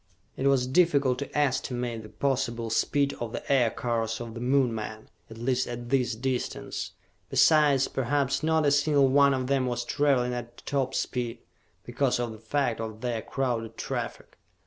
[0.35, 5.09] It was difficult to estimate the possible speed of the Aircars of the Moon men,
[5.29, 6.93] at least at this distance.
[7.29, 11.43] Besides, perhaps not a single one of them was traveling at top speed,
[11.85, 14.39] because of the fact of their crowded traffic.